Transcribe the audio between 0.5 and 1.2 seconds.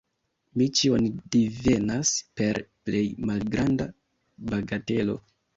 Mi ĉion